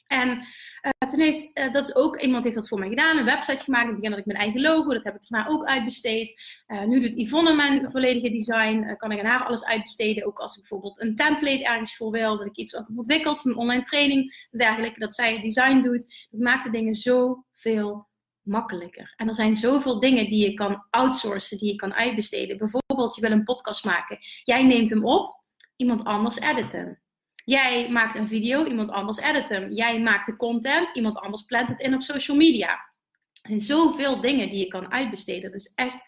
En 0.07 0.48
uh, 0.88 1.10
toen 1.10 1.20
heeft, 1.20 1.60
uh, 1.60 1.74
dat 1.74 1.88
is 1.88 1.96
ook, 1.96 2.22
iemand 2.22 2.44
heeft 2.44 2.56
dat 2.56 2.67
voor 2.67 2.79
mij 2.79 2.89
gedaan, 2.89 3.17
een 3.17 3.25
website 3.25 3.63
gemaakt. 3.63 3.84
In 3.84 3.89
het 3.89 4.00
begin 4.00 4.12
had 4.12 4.20
ik 4.20 4.25
mijn 4.25 4.39
eigen 4.39 4.62
logo, 4.62 4.94
dat 4.94 5.03
heb 5.03 5.15
ik 5.15 5.27
daarna 5.29 5.50
ook 5.50 5.65
uitbesteed. 5.65 6.41
Uh, 6.67 6.84
nu 6.84 7.00
doet 7.00 7.15
Yvonne 7.15 7.53
mijn 7.53 7.89
volledige 7.89 8.29
design, 8.29 8.96
kan 8.98 9.12
ik 9.12 9.24
aan 9.24 9.46
alles 9.46 9.65
uitbesteden. 9.65 10.25
Ook 10.25 10.39
als 10.39 10.56
ik 10.56 10.60
bijvoorbeeld 10.60 11.01
een 11.01 11.15
template 11.15 11.63
ergens 11.63 11.96
voor 11.96 12.12
wil, 12.12 12.38
dat 12.38 12.48
ik 12.48 12.56
iets 12.56 12.75
ontwikkeld 12.96 13.41
van 13.41 13.56
online 13.56 13.82
training, 13.82 14.48
dergelijke, 14.51 15.00
dat 15.00 15.13
zij 15.13 15.34
het 15.34 15.41
design 15.41 15.82
doet. 15.82 16.27
Dat 16.29 16.41
maakt 16.41 16.63
de 16.63 16.70
dingen 16.70 16.94
zoveel 16.94 18.08
makkelijker. 18.41 19.13
En 19.15 19.27
er 19.27 19.36
zijn 19.36 19.56
zoveel 19.56 20.00
dingen 20.00 20.27
die 20.27 20.50
je 20.50 20.53
kan 20.53 20.86
outsourcen, 20.89 21.58
die 21.58 21.72
je 21.72 21.75
kan 21.75 21.94
uitbesteden. 21.94 22.58
Bijvoorbeeld, 22.58 23.15
je 23.15 23.22
wil 23.22 23.32
een 23.32 23.44
podcast 23.44 23.86
maken. 23.86 24.17
Jij 24.44 24.63
neemt 24.63 24.89
hem 24.89 25.06
op, 25.06 25.41
iemand 25.75 26.03
anders 26.03 26.39
edit 26.39 26.72
hem. 26.72 27.00
Jij 27.49 27.89
maakt 27.89 28.15
een 28.15 28.27
video, 28.27 28.65
iemand 28.65 28.89
anders 28.89 29.17
edit 29.17 29.49
hem. 29.49 29.71
Jij 29.71 30.01
maakt 30.01 30.25
de 30.25 30.35
content, 30.35 30.89
iemand 30.95 31.17
anders 31.17 31.41
plant 31.41 31.67
het 31.67 31.79
in 31.79 31.93
op 31.93 32.01
social 32.01 32.37
media. 32.37 32.79
Zijn 33.41 33.59
zoveel 33.59 34.21
dingen 34.21 34.49
die 34.49 34.59
je 34.59 34.67
kan 34.67 34.91
uitbesteden. 34.91 35.51
Dus 35.51 35.73
echt, 35.75 36.03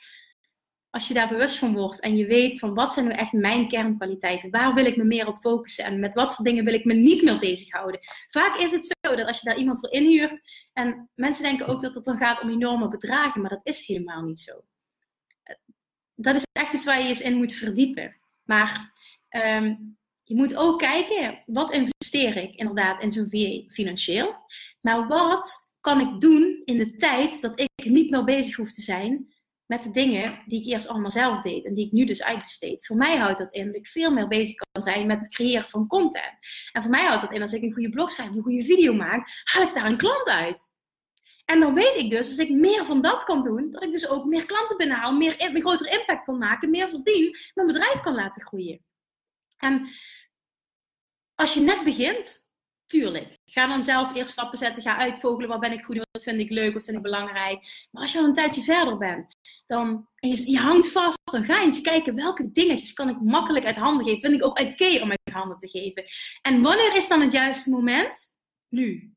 als 0.89 1.08
je 1.08 1.13
daar 1.13 1.27
bewust 1.27 1.58
van 1.58 1.74
wordt 1.74 2.00
en 2.00 2.17
je 2.17 2.25
weet 2.25 2.60
van 2.60 2.74
wat 2.74 2.93
zijn 2.93 3.05
nu 3.05 3.12
echt 3.12 3.31
mijn 3.31 3.67
kernkwaliteiten, 3.67 4.50
waar 4.50 4.74
wil 4.74 4.86
ik 4.86 4.98
me 4.98 5.03
meer 5.03 5.27
op 5.27 5.38
focussen 5.38 5.86
en 5.86 6.00
met 6.00 6.13
wat 6.13 6.36
voor 6.36 6.46
dingen 6.46 6.65
wil 6.65 6.74
ik 6.74 6.86
me 6.86 6.93
niet 6.93 7.24
meer 7.24 7.39
bezighouden. 7.39 8.00
Vaak 8.27 8.58
is 8.58 8.72
het 8.72 8.96
zo 9.01 9.15
dat 9.15 9.27
als 9.27 9.39
je 9.39 9.50
daar 9.50 9.58
iemand 9.58 9.79
voor 9.79 9.91
inhuurt 9.91 10.41
en 10.74 11.10
mensen 11.15 11.43
denken 11.43 11.67
ook 11.67 11.81
dat 11.81 11.93
het 11.93 12.05
dan 12.05 12.17
gaat 12.17 12.41
om 12.41 12.50
enorme 12.50 12.88
bedragen, 12.88 13.41
maar 13.41 13.50
dat 13.50 13.62
is 13.63 13.88
helemaal 13.88 14.22
niet 14.22 14.39
zo. 14.39 14.62
Dat 16.15 16.36
is 16.36 16.46
echt 16.51 16.74
iets 16.74 16.86
waar 16.86 17.01
je 17.01 17.08
eens 17.08 17.22
in 17.22 17.38
moet 17.38 17.53
verdiepen. 17.53 18.17
Maar 18.43 18.93
um, 19.29 19.98
je 20.30 20.36
moet 20.36 20.56
ook 20.56 20.80
kijken, 20.80 21.44
wat 21.46 21.72
investeer 21.72 22.38
ik 22.38 22.56
inderdaad 22.56 23.02
in 23.02 23.12
zo'n 23.12 23.30
VA 23.30 23.74
financieel? 23.74 24.36
Maar 24.82 25.08
wat 25.08 25.58
kan 25.82 26.00
ik 26.00 26.22
doen 26.22 26.62
in 26.66 26.78
de 26.78 26.96
tijd 26.96 27.42
dat 27.42 27.60
ik 27.60 27.86
niet 27.86 28.10
meer 28.10 28.24
bezig 28.24 28.56
hoef 28.56 28.72
te 28.72 28.82
zijn 28.82 29.34
met 29.66 29.84
de 29.84 29.92
dingen 29.92 30.44
die 30.46 30.60
ik 30.60 30.66
eerst 30.66 30.88
allemaal 30.88 31.12
zelf 31.12 31.42
deed 31.42 31.66
en 31.66 31.74
die 31.74 31.86
ik 31.86 31.92
nu 31.92 32.06
dus 32.06 32.24
uitbesteed. 32.24 32.86
Voor 32.86 32.96
mij 32.96 33.18
houdt 33.18 33.38
dat 33.38 33.54
in 33.54 33.66
dat 33.66 33.76
ik 33.76 33.88
veel 33.88 34.12
meer 34.12 34.28
bezig 34.28 34.56
kan 34.56 34.82
zijn 34.84 35.08
met 35.08 35.22
het 35.22 35.34
creëren 35.34 35.70
van 35.70 35.88
content. 35.88 36.34
En 36.72 36.82
voor 36.82 36.92
mij 36.92 37.06
houdt 37.06 37.22
dat 37.22 37.34
in 37.34 37.42
als 37.42 37.54
ik 37.54 37.62
een 37.62 37.74
goede 37.74 37.90
blog 37.90 38.12
schrijf, 38.12 38.30
een 38.30 38.44
goede 38.44 38.64
video 38.64 38.94
maak, 38.94 39.42
haal 39.44 39.68
ik 39.68 39.74
daar 39.74 39.86
een 39.86 39.98
klant 39.98 40.28
uit. 40.28 40.72
En 41.46 41.60
dan 41.60 41.74
weet 41.74 41.96
ik 41.96 42.10
dus, 42.10 42.28
als 42.28 42.38
ik 42.38 42.50
meer 42.50 42.86
van 42.86 43.02
dat 43.02 43.24
kan 43.24 43.44
doen, 43.44 43.72
dat 43.72 43.84
ik 43.84 43.92
dus 43.92 44.10
ook 44.10 44.26
meer 44.26 44.46
klanten 44.46 44.78
binnenhaal, 44.78 45.14
meer, 45.14 45.36
een 45.38 45.62
grotere 45.62 46.00
impact 46.00 46.26
kan 46.26 46.38
maken, 46.38 46.70
meer 46.70 46.90
verdien, 46.90 47.38
mijn 47.54 47.68
bedrijf 47.68 48.00
kan 48.00 48.16
laten 48.16 48.42
groeien. 48.42 48.88
En 49.60 49.90
als 51.39 51.53
je 51.53 51.60
net 51.62 51.84
begint, 51.84 52.48
tuurlijk, 52.86 53.38
ga 53.46 53.67
dan 53.67 53.84
zelf 53.84 54.15
eerst 54.15 54.31
stappen 54.31 54.58
zetten, 54.58 54.81
ga 54.81 54.98
uitvogelen, 54.98 55.50
wat 55.50 55.60
ben 55.60 55.72
ik 55.72 55.84
goed, 55.84 55.98
wat 56.12 56.24
vind 56.24 56.39
ik 56.39 56.50
leuk, 56.50 56.74
wat 56.74 56.84
vind 56.84 56.98
ik 56.98 57.03
belangrijk. 57.03 57.88
Maar 57.91 58.01
als 58.01 58.12
je 58.12 58.17
al 58.19 58.25
een 58.25 58.34
tijdje 58.34 58.62
verder 58.62 58.98
bent, 58.98 59.36
dan, 59.67 60.08
en 60.15 60.29
je, 60.29 60.58
hangt 60.58 60.91
vast, 60.91 61.19
dan 61.31 61.43
ga 61.43 61.62
eens 61.62 61.81
kijken 61.81 62.15
welke 62.15 62.51
dingetjes 62.51 62.93
kan 62.93 63.10
ik 63.10 63.22
makkelijk 63.22 63.65
uit 63.65 63.75
handen 63.75 64.05
geven. 64.05 64.22
Vind 64.22 64.34
ik 64.34 64.46
ook 64.46 64.60
oké 64.60 65.01
om 65.01 65.10
uit 65.10 65.34
handen 65.34 65.58
te 65.58 65.67
geven. 65.67 66.03
En 66.41 66.62
wanneer 66.62 66.96
is 66.96 67.08
dan 67.08 67.22
het 67.22 67.31
juiste 67.31 67.69
moment? 67.69 68.17
Nu. 68.69 69.13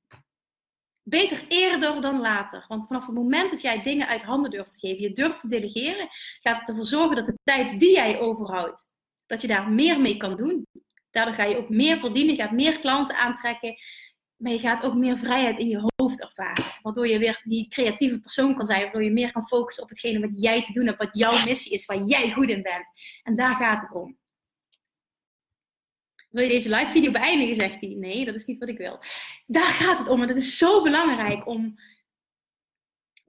Beter 1.03 1.45
eerder 1.49 2.01
dan 2.01 2.21
later. 2.21 2.65
Want 2.69 2.87
vanaf 2.87 3.07
het 3.07 3.15
moment 3.15 3.51
dat 3.51 3.63
jij 3.63 3.83
dingen 3.83 4.07
uit 4.07 4.23
handen 4.23 4.51
durft 4.51 4.73
te 4.73 4.87
geven, 4.87 5.03
je 5.03 5.13
durft 5.13 5.41
te 5.41 5.49
delegeren, 5.49 6.09
gaat 6.41 6.59
het 6.59 6.69
ervoor 6.69 6.85
zorgen 6.85 7.17
dat 7.17 7.27
de 7.27 7.39
tijd 7.43 7.81
die 7.81 7.95
jij 7.95 8.21
overhoudt, 8.21 8.89
dat 9.27 9.41
je 9.41 9.49
daar 9.49 9.71
meer 9.71 10.01
mee 10.01 10.17
kan 10.17 10.37
doen. 10.37 10.67
Daardoor 11.13 11.35
ga 11.35 11.45
je 11.45 11.57
ook 11.57 11.69
meer 11.69 11.99
verdienen, 11.99 12.35
je 12.35 12.41
gaat 12.41 12.53
meer 12.53 12.79
klanten 12.79 13.17
aantrekken, 13.17 13.75
maar 14.37 14.53
je 14.53 14.59
gaat 14.59 14.83
ook 14.83 14.95
meer 14.95 15.19
vrijheid 15.19 15.59
in 15.59 15.69
je 15.69 15.91
hoofd 15.97 16.23
ervaren. 16.23 16.65
Waardoor 16.83 17.09
je 17.09 17.19
weer 17.19 17.41
die 17.45 17.69
creatieve 17.69 18.21
persoon 18.21 18.55
kan 18.55 18.65
zijn, 18.65 18.83
waardoor 18.83 19.05
je 19.05 19.11
meer 19.11 19.33
kan 19.33 19.47
focussen 19.47 19.83
op 19.83 19.89
hetgene 19.89 20.21
wat 20.21 20.43
jij 20.43 20.63
te 20.63 20.73
doen 20.73 20.87
hebt, 20.87 20.99
wat 20.99 21.17
jouw 21.19 21.45
missie 21.45 21.73
is, 21.73 21.87
waar 21.87 22.03
jij 22.03 22.31
goed 22.31 22.49
in 22.49 22.63
bent. 22.63 22.87
En 23.23 23.35
daar 23.35 23.55
gaat 23.55 23.83
het 23.83 23.93
om. 23.93 24.21
Wil 26.31 26.43
je 26.43 26.49
deze 26.49 26.69
live 26.69 26.91
video 26.91 27.11
beëindigen? 27.11 27.55
Zegt 27.55 27.81
hij. 27.81 27.95
Nee, 27.99 28.25
dat 28.25 28.35
is 28.35 28.45
niet 28.45 28.59
wat 28.59 28.69
ik 28.69 28.79
wil. 28.79 28.99
Daar 29.47 29.73
gaat 29.73 29.99
het 29.99 30.09
om. 30.09 30.23
En 30.23 30.29
het 30.29 30.37
is 30.37 30.59
zo 30.59 30.83
belangrijk 30.83 31.47
om 31.47 31.79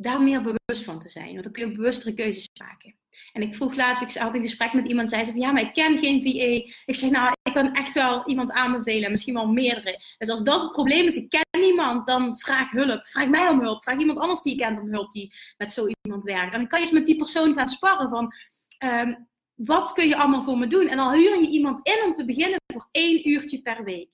daar 0.03 0.21
meer 0.21 0.41
bewust 0.41 0.83
van 0.83 0.99
te 0.99 1.09
zijn. 1.09 1.31
Want 1.31 1.43
dan 1.43 1.51
kun 1.51 1.67
je 1.67 1.75
bewustere 1.75 2.13
keuzes 2.13 2.49
maken. 2.59 2.95
En 3.33 3.41
ik 3.41 3.55
vroeg 3.55 3.75
laatst, 3.75 4.03
ik 4.03 4.21
had 4.21 4.33
een 4.35 4.41
gesprek 4.41 4.73
met 4.73 4.87
iemand, 4.87 5.09
zei 5.09 5.25
ze 5.25 5.31
van 5.31 5.39
ja, 5.39 5.51
maar 5.51 5.61
ik 5.61 5.73
ken 5.73 5.97
geen 5.97 6.21
VA. 6.21 6.71
Ik 6.85 6.95
zeg 6.95 7.09
nou, 7.09 7.31
ik 7.41 7.53
kan 7.53 7.73
echt 7.73 7.93
wel 7.93 8.27
iemand 8.27 8.51
aanbevelen, 8.51 9.11
misschien 9.11 9.33
wel 9.33 9.47
meerdere. 9.47 10.03
Dus 10.17 10.29
als 10.29 10.43
dat 10.43 10.61
het 10.61 10.71
probleem 10.71 11.05
is, 11.05 11.15
ik 11.15 11.29
ken 11.29 11.61
niemand, 11.61 12.07
dan 12.07 12.37
vraag 12.37 12.71
hulp. 12.71 13.07
Vraag 13.07 13.27
mij 13.27 13.47
om 13.47 13.61
hulp. 13.61 13.83
Vraag 13.83 13.97
iemand 13.99 14.19
anders 14.19 14.41
die 14.41 14.55
je 14.55 14.61
kent 14.61 14.79
om 14.79 14.93
hulp 14.93 15.11
die 15.11 15.33
met 15.57 15.71
zo 15.71 15.87
iemand 16.01 16.23
werkt. 16.23 16.53
En 16.53 16.59
dan 16.59 16.67
kan 16.67 16.79
je 16.79 16.85
eens 16.85 16.93
met 16.93 17.05
die 17.05 17.15
persoon 17.15 17.53
gaan 17.53 17.67
sparren 17.67 18.09
van, 18.09 18.33
ehm, 18.77 19.13
wat 19.55 19.93
kun 19.93 20.07
je 20.07 20.17
allemaal 20.17 20.43
voor 20.43 20.57
me 20.57 20.67
doen? 20.67 20.87
En 20.87 20.97
dan 20.97 21.13
huur 21.13 21.39
je 21.39 21.47
iemand 21.47 21.87
in 21.87 22.03
om 22.05 22.13
te 22.13 22.25
beginnen 22.25 22.59
voor 22.73 22.87
één 22.91 23.29
uurtje 23.29 23.61
per 23.61 23.83
week. 23.83 24.09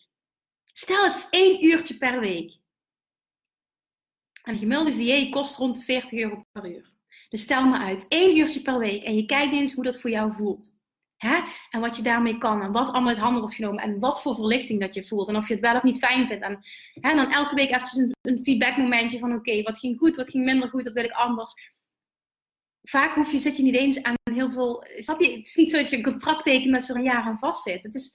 Stel, 0.71 1.03
het 1.03 1.15
is 1.15 1.27
één 1.29 1.65
uurtje 1.65 1.97
per 1.97 2.19
week. 2.19 2.51
En 4.49 4.55
een 4.55 4.61
gemiddelde 4.61 4.93
VA 4.93 5.29
kost 5.29 5.55
rond 5.55 5.75
de 5.75 5.81
40 5.81 6.19
euro 6.19 6.45
per 6.51 6.69
uur. 6.69 6.91
Dus 7.29 7.41
stel 7.41 7.65
me 7.65 7.77
uit, 7.77 8.05
één 8.07 8.37
uurtje 8.37 8.61
per 8.61 8.77
week. 8.77 9.03
En 9.03 9.15
je 9.15 9.25
kijkt 9.25 9.53
eens 9.53 9.73
hoe 9.73 9.83
dat 9.83 9.99
voor 9.99 10.09
jou 10.09 10.33
voelt. 10.33 10.79
Hè? 11.17 11.39
En 11.69 11.79
wat 11.79 11.95
je 11.95 12.01
daarmee 12.01 12.37
kan. 12.37 12.61
En 12.61 12.71
wat 12.71 12.87
allemaal 12.87 13.09
uit 13.09 13.17
handen 13.17 13.39
wordt 13.39 13.55
genomen. 13.55 13.83
En 13.83 13.99
wat 13.99 14.21
voor 14.21 14.35
verlichting 14.35 14.79
dat 14.79 14.93
je 14.93 15.03
voelt. 15.03 15.27
En 15.27 15.35
of 15.35 15.47
je 15.47 15.53
het 15.53 15.61
wel 15.61 15.75
of 15.75 15.83
niet 15.83 15.97
fijn 15.97 16.27
vindt. 16.27 16.43
En, 16.43 16.59
hè, 16.93 17.15
dan 17.15 17.31
elke 17.31 17.55
week 17.55 17.69
eventjes 17.69 17.97
een, 17.97 18.15
een 18.21 18.43
feedbackmomentje 18.43 19.19
van 19.19 19.33
oké, 19.33 19.61
wat 19.61 19.79
ging 19.79 19.97
goed, 19.97 20.15
wat 20.15 20.29
ging 20.29 20.43
minder 20.45 20.69
goed, 20.69 20.83
wat 20.83 20.93
wil 20.93 21.03
ik 21.03 21.11
anders 21.11 21.53
vaak 22.81 23.15
hoef 23.15 23.31
je, 23.31 23.37
zit 23.37 23.57
je 23.57 23.63
niet 23.63 23.75
eens 23.75 24.03
aan 24.03 24.15
heel 24.33 24.51
veel. 24.51 24.85
Snap 24.97 25.21
je? 25.21 25.31
Het 25.31 25.47
is 25.47 25.55
niet 25.55 25.71
zo 25.71 25.77
dat 25.77 25.89
je 25.89 25.97
een 25.97 26.03
contract 26.03 26.43
tekent 26.43 26.71
dat 26.71 26.85
je 26.85 26.93
er 26.93 26.99
een 26.99 27.05
jaar 27.05 27.23
aan 27.23 27.37
vast 27.37 27.63
zit. 27.63 27.83
Het 27.83 27.95
is, 27.95 28.11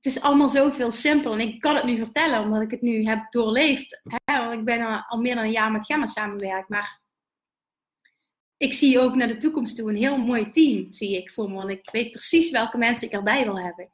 het 0.00 0.14
is 0.14 0.20
allemaal 0.20 0.48
zoveel 0.48 0.90
simpel. 0.90 1.32
En 1.32 1.40
ik 1.40 1.60
kan 1.60 1.74
het 1.74 1.84
nu 1.84 1.96
vertellen 1.96 2.40
omdat 2.40 2.62
ik 2.62 2.70
het 2.70 2.80
nu 2.80 3.04
heb 3.04 3.30
doorleefd. 3.30 4.00
Want 4.24 4.52
ik 4.52 4.64
ben 4.64 5.06
al 5.06 5.20
meer 5.20 5.34
dan 5.34 5.44
een 5.44 5.50
jaar 5.50 5.72
met 5.72 5.84
Gemma 5.84 6.06
samenwerkt. 6.06 6.68
Maar 6.68 7.00
ik 8.56 8.72
zie 8.72 9.00
ook 9.00 9.14
naar 9.14 9.28
de 9.28 9.36
toekomst 9.36 9.76
toe 9.76 9.90
een 9.90 9.96
heel 9.96 10.16
mooi 10.16 10.50
team, 10.50 10.92
zie 10.92 11.16
ik 11.16 11.32
voor 11.32 11.48
me. 11.50 11.54
Want 11.54 11.70
ik 11.70 11.90
weet 11.90 12.10
precies 12.10 12.50
welke 12.50 12.78
mensen 12.78 13.06
ik 13.06 13.12
erbij 13.12 13.44
wil 13.44 13.58
hebben. 13.58 13.90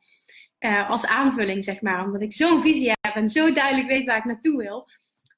Uh, 0.60 0.90
als 0.90 1.06
aanvulling, 1.06 1.64
zeg 1.64 1.80
maar. 1.82 2.04
Omdat 2.04 2.22
ik 2.22 2.32
zo'n 2.32 2.62
visie 2.62 2.92
heb 3.00 3.14
en 3.14 3.28
zo 3.28 3.52
duidelijk 3.52 3.88
weet 3.88 4.04
waar 4.04 4.18
ik 4.18 4.24
naartoe 4.24 4.56
wil. 4.56 4.88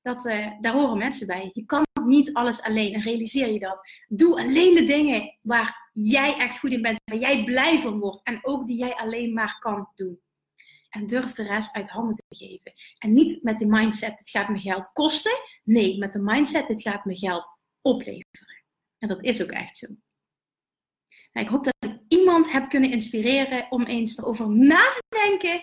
Dat, 0.02 0.26
uh, 0.26 0.46
daar 0.60 0.72
horen 0.72 0.98
mensen 0.98 1.26
bij. 1.26 1.50
Je 1.52 1.64
kan 1.64 1.82
niet 2.04 2.32
alles 2.32 2.62
alleen. 2.62 2.94
En 2.94 3.02
realiseer 3.02 3.52
je 3.52 3.58
dat. 3.58 3.80
Doe 4.08 4.40
alleen 4.40 4.74
de 4.74 4.84
dingen 4.84 5.38
waar 5.42 5.90
jij 5.92 6.36
echt 6.36 6.58
goed 6.58 6.72
in 6.72 6.82
bent, 6.82 7.00
waar 7.04 7.18
jij 7.18 7.44
blij 7.44 7.80
van 7.80 7.98
wordt. 7.98 8.22
En 8.22 8.38
ook 8.42 8.66
die 8.66 8.78
jij 8.78 8.94
alleen 8.94 9.32
maar 9.32 9.56
kan 9.58 9.88
doen. 9.94 10.20
En 10.88 11.06
durf 11.06 11.34
de 11.34 11.42
rest 11.42 11.74
uit 11.74 11.88
handen 11.88 12.14
te 12.14 12.36
geven. 12.36 12.72
En 12.98 13.12
niet 13.12 13.42
met 13.42 13.58
de 13.58 13.66
mindset, 13.66 14.18
het 14.18 14.30
gaat 14.30 14.48
me 14.48 14.58
geld 14.58 14.92
kosten. 14.92 15.42
Nee, 15.64 15.98
met 15.98 16.12
de 16.12 16.20
mindset, 16.22 16.68
het 16.68 16.82
gaat 16.82 17.04
me 17.04 17.16
geld 17.16 17.58
opleveren. 17.80 18.64
En 18.98 19.08
dat 19.08 19.24
is 19.24 19.42
ook 19.42 19.50
echt 19.50 19.76
zo. 19.76 19.86
Nou, 21.32 21.46
ik 21.46 21.52
hoop 21.52 21.64
dat 21.64 21.74
ik 21.78 22.00
iemand 22.08 22.52
heb 22.52 22.68
kunnen 22.68 22.90
inspireren 22.90 23.66
om 23.70 23.82
eens 23.82 24.18
erover 24.18 24.56
na 24.56 24.76
te 24.76 25.04
denken. 25.08 25.62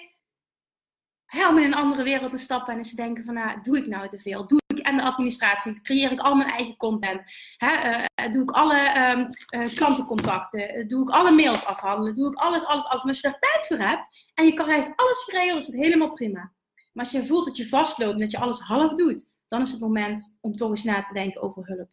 om 1.50 1.58
in 1.58 1.63
een 1.63 1.74
andere 1.74 2.03
wereld 2.03 2.32
te 2.32 2.38
stappen 2.38 2.72
en 2.72 2.77
eens 2.77 2.89
te 2.89 2.96
denken 2.96 3.24
van, 3.24 3.34
nou, 3.34 3.62
doe 3.62 3.77
ik 3.77 3.88
nou 3.88 4.08
te 4.08 4.20
veel? 4.20 4.48
Doe 4.48 4.60
en 4.79 4.98
de 4.98 5.03
administratie. 5.03 5.82
Creëer 5.82 6.12
ik 6.12 6.20
al 6.20 6.36
mijn 6.36 6.50
eigen 6.50 6.77
content. 6.77 7.24
Hè? 7.58 8.05
Uh, 8.25 8.32
doe 8.32 8.41
ik 8.41 8.51
alle 8.51 9.10
um, 9.12 9.29
uh, 9.62 9.74
klantencontacten. 9.74 10.88
Doe 10.88 11.01
ik 11.01 11.10
alle 11.10 11.32
mails 11.32 11.65
afhandelen. 11.65 12.15
Doe 12.15 12.32
ik 12.32 12.36
alles, 12.36 12.65
alles, 12.65 12.86
alles. 12.86 13.03
En 13.03 13.10
als 13.10 13.20
je 13.20 13.29
daar 13.29 13.39
tijd 13.39 13.67
voor 13.67 13.88
hebt 13.88 14.29
en 14.34 14.46
je 14.46 14.53
kan 14.53 14.67
juist 14.67 14.96
alles 14.96 15.29
regelen, 15.32 15.58
is 15.58 15.67
het 15.67 15.75
helemaal 15.75 16.13
prima. 16.13 16.51
Maar 16.94 17.03
als 17.03 17.13
je 17.13 17.25
voelt 17.25 17.46
dat 17.46 17.58
je 17.58 17.67
vastloopt 17.67 18.13
en 18.13 18.20
dat 18.20 18.32
je 18.32 18.39
alles 18.39 18.60
half 18.60 18.94
doet, 18.94 19.32
dan 19.48 19.62
is 19.62 19.72
het 19.72 19.79
moment 19.79 20.38
om 20.41 20.55
toch 20.55 20.70
eens 20.70 20.84
na 20.84 21.03
te 21.03 21.13
denken 21.13 21.41
over 21.41 21.67
hulp. 21.67 21.89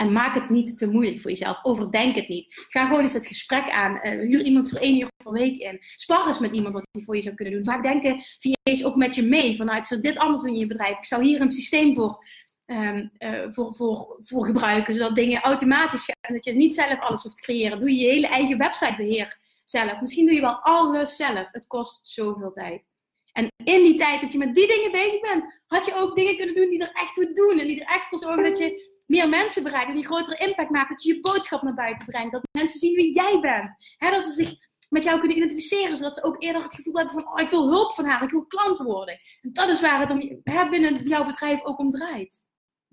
En 0.00 0.12
maak 0.12 0.34
het 0.34 0.50
niet 0.50 0.78
te 0.78 0.86
moeilijk 0.86 1.20
voor 1.20 1.30
jezelf. 1.30 1.64
Overdenk 1.64 2.14
het 2.14 2.28
niet. 2.28 2.64
Ga 2.68 2.86
gewoon 2.86 3.00
eens 3.00 3.12
het 3.12 3.26
gesprek 3.26 3.70
aan. 3.70 4.00
Uh, 4.02 4.10
huur 4.10 4.42
iemand 4.42 4.68
voor 4.68 4.78
één 4.78 5.00
uur 5.00 5.08
per 5.24 5.32
week 5.32 5.58
in. 5.58 5.78
Spar 5.94 6.26
eens 6.26 6.38
met 6.38 6.54
iemand 6.54 6.74
wat 6.74 6.86
die 6.90 7.04
voor 7.04 7.16
je 7.16 7.22
zou 7.22 7.34
kunnen 7.34 7.54
doen. 7.54 7.64
Vaak 7.64 7.82
denken 7.82 8.22
VA's 8.38 8.84
ook 8.84 8.96
met 8.96 9.14
je 9.14 9.22
mee. 9.22 9.56
Van 9.56 9.66
nou, 9.66 9.84
zou 9.84 10.00
dit 10.00 10.18
anders 10.18 10.42
doen 10.42 10.52
in 10.52 10.58
je 10.58 10.66
bedrijf. 10.66 10.98
Ik 10.98 11.04
zou 11.04 11.24
hier 11.24 11.40
een 11.40 11.50
systeem 11.50 11.94
voor, 11.94 12.24
um, 12.66 13.10
uh, 13.18 13.42
voor, 13.48 13.74
voor, 13.74 14.20
voor 14.22 14.46
gebruiken. 14.46 14.94
Zodat 14.94 15.14
dingen 15.14 15.40
automatisch 15.40 16.04
gaan. 16.04 16.14
En 16.20 16.34
dat 16.34 16.44
je 16.44 16.52
niet 16.52 16.74
zelf 16.74 17.00
alles 17.00 17.22
hoeft 17.22 17.36
te 17.36 17.42
creëren. 17.42 17.78
Doe 17.78 17.90
je 17.90 18.04
je 18.04 18.10
hele 18.10 18.26
eigen 18.26 18.58
websitebeheer 18.58 19.38
zelf. 19.64 20.00
Misschien 20.00 20.26
doe 20.26 20.34
je 20.34 20.40
wel 20.40 20.60
alles 20.62 21.16
zelf. 21.16 21.48
Het 21.52 21.66
kost 21.66 22.08
zoveel 22.08 22.52
tijd. 22.52 22.88
En 23.32 23.48
in 23.64 23.82
die 23.82 23.98
tijd 23.98 24.20
dat 24.20 24.32
je 24.32 24.38
met 24.38 24.54
die 24.54 24.66
dingen 24.66 24.92
bezig 24.92 25.20
bent, 25.20 25.62
had 25.66 25.86
je 25.86 25.96
ook 25.96 26.16
dingen 26.16 26.36
kunnen 26.36 26.54
doen 26.54 26.70
die 26.70 26.82
er 26.82 26.92
echt 26.92 27.14
toe 27.14 27.32
doen. 27.32 27.58
En 27.58 27.66
die 27.66 27.80
er 27.80 27.94
echt 27.94 28.06
voor 28.06 28.18
zorgen 28.18 28.42
dat 28.42 28.58
je 28.58 28.89
meer 29.10 29.28
mensen 29.28 29.62
bereikt. 29.62 29.86
Dat 29.86 29.96
je 29.96 30.04
grotere 30.06 30.46
impact 30.46 30.70
maakt. 30.70 30.88
Dat 30.88 31.02
je 31.02 31.14
je 31.14 31.20
boodschap 31.20 31.62
naar 31.62 31.74
buiten 31.74 32.06
brengt. 32.06 32.32
Dat 32.32 32.42
mensen 32.52 32.78
zien 32.78 32.94
wie 32.94 33.14
jij 33.14 33.40
bent. 33.40 33.74
dat 33.98 34.24
ze 34.24 34.30
zich 34.30 34.54
met 34.88 35.02
jou 35.02 35.18
kunnen 35.18 35.36
identificeren. 35.36 35.96
Zodat 35.96 36.14
ze 36.14 36.22
ook 36.22 36.42
eerder 36.42 36.62
het 36.62 36.74
gevoel 36.74 36.94
hebben 36.94 37.14
van, 37.14 37.28
oh, 37.32 37.40
ik 37.40 37.50
wil 37.50 37.68
hulp 37.68 37.94
van 37.94 38.04
haar. 38.04 38.22
Ik 38.22 38.30
wil 38.30 38.46
klant 38.46 38.78
worden. 38.78 39.20
En 39.40 39.52
dat 39.52 39.68
is 39.68 39.80
waar 39.80 40.00
het 40.00 40.10
om, 40.10 40.42
binnen 40.70 41.02
jouw 41.02 41.24
bedrijf 41.24 41.64
ook 41.64 41.78
om 41.78 41.90
draait. 41.90 42.38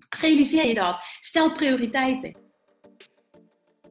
Realiseer 0.08 0.66
je 0.66 0.74
dat. 0.74 0.96
Stel 1.20 1.52
prioriteiten. 1.52 2.36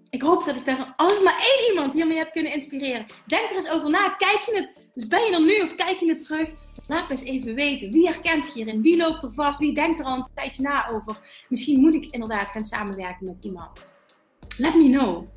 Ik 0.09 0.21
hoop 0.21 0.43
dat 0.43 0.55
ik 0.55 0.65
daar 0.65 0.93
als 0.95 1.21
maar 1.21 1.37
één 1.39 1.69
iemand 1.69 1.93
hiermee 1.93 2.17
heb 2.17 2.31
kunnen 2.31 2.53
inspireren. 2.53 3.05
Denk 3.25 3.49
er 3.49 3.55
eens 3.55 3.69
over 3.69 3.89
na. 3.89 4.09
Kijk 4.09 4.39
je 4.39 4.55
het, 4.55 4.73
dus 4.97 5.07
ben 5.07 5.25
je 5.25 5.31
er 5.31 5.45
nu 5.45 5.61
of 5.61 5.75
kijk 5.75 5.99
je 5.99 6.09
het 6.09 6.21
terug? 6.21 6.49
Laat 6.87 7.03
me 7.03 7.11
eens 7.11 7.23
even 7.23 7.55
weten. 7.55 7.91
Wie 7.91 8.07
herkent 8.07 8.43
zich 8.43 8.53
hierin? 8.53 8.81
Wie 8.81 8.97
loopt 8.97 9.23
er 9.23 9.33
vast? 9.33 9.59
Wie 9.59 9.73
denkt 9.73 9.99
er 9.99 10.05
al 10.05 10.15
een 10.15 10.27
tijdje 10.33 10.61
na 10.61 10.89
over? 10.89 11.19
Misschien 11.49 11.79
moet 11.79 11.93
ik 11.93 12.05
inderdaad 12.05 12.49
gaan 12.49 12.63
samenwerken 12.63 13.25
met 13.25 13.37
iemand. 13.41 13.83
Let 14.57 14.75
me 14.75 14.89
know. 14.89 15.27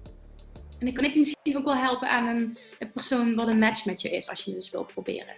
En 0.78 0.86
dan 0.86 0.92
kan 0.92 1.04
ik 1.04 1.12
je 1.12 1.18
misschien 1.18 1.56
ook 1.56 1.64
wel 1.64 1.76
helpen 1.76 2.08
aan 2.08 2.26
een, 2.26 2.58
een 2.78 2.92
persoon 2.92 3.34
wat 3.34 3.48
een 3.48 3.58
match 3.58 3.84
met 3.84 4.02
je 4.02 4.10
is 4.10 4.28
als 4.28 4.44
je 4.44 4.52
dus 4.52 4.70
wilt 4.70 4.92
proberen. 4.92 5.34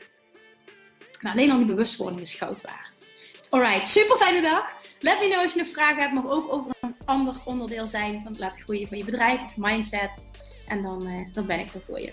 Maar 1.21 1.33
alleen 1.33 1.50
al 1.50 1.57
die 1.57 1.67
bewustwording 1.67 2.21
is 2.21 2.35
goud 2.35 2.62
waard. 2.62 3.02
Alright, 3.50 3.87
super 3.87 4.17
fijne 4.17 4.41
dag. 4.41 4.73
Let 5.00 5.21
me 5.21 5.29
know 5.29 5.43
als 5.43 5.55
je 5.55 5.61
een 5.61 5.67
vraag 5.67 5.97
hebt, 5.97 6.12
mag 6.12 6.26
ook 6.26 6.52
over 6.52 6.76
een 6.81 6.97
ander 7.05 7.37
onderdeel 7.45 7.87
zijn 7.87 8.23
van 8.23 8.33
het 8.33 8.41
laten 8.41 8.62
groeien 8.62 8.88
van 8.88 8.99
je 8.99 9.05
bedrijf 9.05 9.43
of 9.43 9.57
mindset. 9.57 10.11
En 10.67 10.83
dan, 10.83 11.09
uh, 11.09 11.33
dan 11.33 11.47
ben 11.47 11.59
ik 11.59 11.75
er 11.75 11.83
voor 11.87 12.00
je. 12.00 12.12